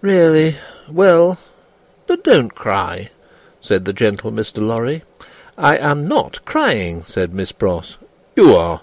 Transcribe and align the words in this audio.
"Really? 0.00 0.56
Well; 0.88 1.36
but 2.06 2.24
don't 2.24 2.54
cry," 2.54 3.10
said 3.60 3.84
the 3.84 3.92
gentle 3.92 4.32
Mr. 4.32 4.66
Lorry. 4.66 5.02
"I 5.58 5.76
am 5.76 6.08
not 6.08 6.42
crying," 6.46 7.02
said 7.06 7.34
Miss 7.34 7.52
Pross; 7.52 7.98
"you 8.34 8.54
are." 8.54 8.80